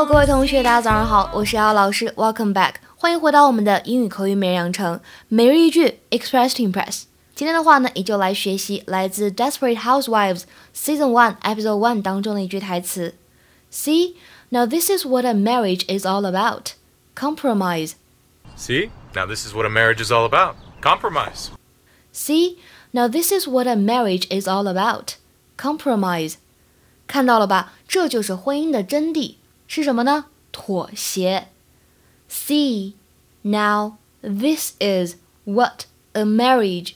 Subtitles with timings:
[0.00, 7.02] Hello，各位同学，大家早上好，我是姚老师，Welcome back，欢迎回到我们的英语口语每日养成每日一句 Express to Impress。
[7.34, 13.14] 今天的话呢，也就来学习来自《Desperate Housewives》Season One Episode One 当中的一句台词：
[13.70, 14.14] See,
[14.48, 16.72] now this is what a marriage is all about.
[17.14, 17.92] Compromise.
[18.56, 18.88] See?
[19.14, 20.54] Now this is what a marriage is all about.
[20.80, 21.48] Compromise.
[22.14, 22.56] See,
[22.92, 25.16] now this is what a marriage is all about.
[25.58, 26.36] Compromise.
[27.06, 27.74] 看到了吧？
[27.86, 29.34] 这就是婚姻的真谛
[29.70, 30.26] 是什么呢？
[30.52, 31.48] 妥协。
[32.28, 32.94] See,
[33.42, 36.94] now this is what a marriage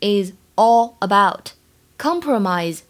[0.00, 1.52] is all about.
[1.98, 2.80] Compromise.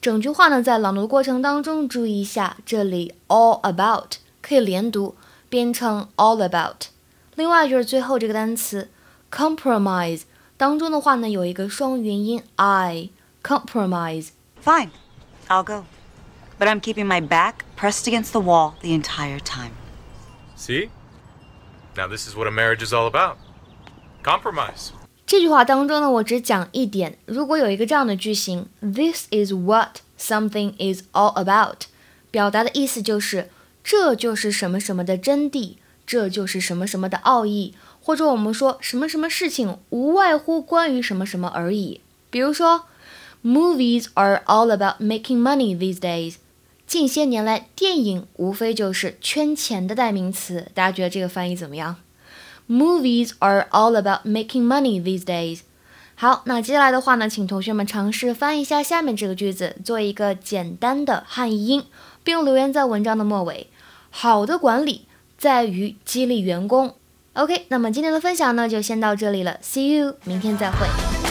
[0.00, 5.14] 整句话呢，在朗读过程当中注意一下，这里 all about 可以连读，
[5.48, 6.88] 变成 all about。
[7.36, 8.90] 另外就是最后这个单词
[9.30, 10.22] compromise
[10.56, 13.08] 当中的话呢，有一个双元音 i
[13.42, 14.28] compromise。
[14.62, 14.90] Fine,
[15.48, 15.84] I'll go.
[16.58, 19.72] But I'm keeping my back pressed against the wall the entire time.
[20.56, 20.90] See?
[21.96, 23.36] Now this is what a marriage is all about.
[24.22, 24.90] Compromise.
[25.26, 27.18] 这句话当中呢，我只讲一点。
[27.26, 31.86] 如果有一个这样的句型，This is what something is all about，
[32.30, 33.50] 表达的意思就是
[33.82, 42.00] 这就是什么什么的真谛，这就是什么什么的奥义，或者我们说什么什么事情无外乎关于什么什么而已。
[42.30, 42.84] 比如说，
[43.42, 46.36] Movies are all about making money these days。
[46.89, 50.71] 近些年来，电影无非就是圈钱的代名词。
[50.73, 51.97] 大家觉得这个翻译怎么样
[52.67, 55.59] ？Movies are all about making money these days。
[56.15, 61.85] 好，那接下来的话呢，请同学们尝试翻译一下下面这个句子，做一个简单的汉译英，
[62.23, 63.67] 并留言在文章的末尾。
[64.09, 65.05] 好的管理
[65.37, 66.95] 在于激励员工。
[67.33, 69.59] OK，那么今天的分享呢，就先到这里了。
[69.61, 71.28] See you，明天再会。